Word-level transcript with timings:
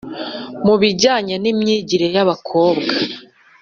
mu 0.65 0.75
bijyanye 0.81 1.35
n'imyigire 1.39 2.07
y'abakobwa. 2.15 2.93